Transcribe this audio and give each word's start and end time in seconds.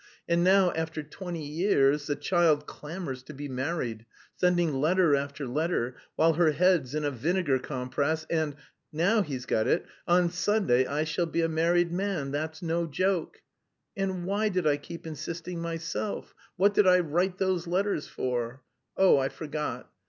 And 0.27 0.43
now, 0.43 0.71
after 0.71 1.03
twenty 1.03 1.45
years, 1.45 2.07
the 2.07 2.15
child 2.15 2.65
clamours 2.65 3.21
to 3.21 3.35
be 3.35 3.47
married, 3.47 4.07
sending 4.35 4.73
letter 4.73 5.15
after 5.15 5.45
letter, 5.45 5.95
while 6.15 6.33
her 6.33 6.53
head's 6.53 6.95
in 6.95 7.05
a 7.05 7.11
vinegar 7.11 7.59
compress 7.59 8.25
and... 8.27 8.55
now 8.91 9.21
he's 9.21 9.45
got 9.45 9.67
it 9.67 9.85
on 10.07 10.31
Sunday 10.31 10.87
I 10.87 11.03
shall 11.03 11.27
be 11.27 11.41
a 11.43 11.47
married 11.47 11.91
man, 11.91 12.31
that's 12.31 12.63
no 12.63 12.87
joke.... 12.87 13.43
And 13.95 14.25
why 14.25 14.49
did 14.49 14.65
I 14.65 14.77
keep 14.77 15.05
insisting 15.05 15.61
myself, 15.61 16.33
what 16.57 16.73
did 16.73 16.87
I 16.87 16.97
write 17.01 17.37
those 17.37 17.67
letters 17.67 18.07
for? 18.07 18.63
Oh, 18.97 19.19
I 19.19 19.29
forgot. 19.29 19.87